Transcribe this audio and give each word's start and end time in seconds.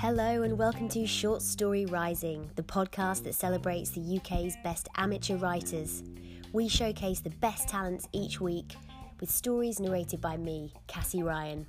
Hello, 0.00 0.44
and 0.44 0.56
welcome 0.56 0.88
to 0.88 1.06
Short 1.06 1.42
Story 1.42 1.84
Rising, 1.84 2.48
the 2.56 2.62
podcast 2.62 3.24
that 3.24 3.34
celebrates 3.34 3.90
the 3.90 4.16
UK's 4.16 4.56
best 4.64 4.88
amateur 4.96 5.36
writers. 5.36 6.02
We 6.54 6.68
showcase 6.68 7.20
the 7.20 7.28
best 7.28 7.68
talents 7.68 8.08
each 8.12 8.40
week 8.40 8.76
with 9.20 9.30
stories 9.30 9.78
narrated 9.78 10.22
by 10.22 10.38
me, 10.38 10.72
Cassie 10.86 11.22
Ryan. 11.22 11.66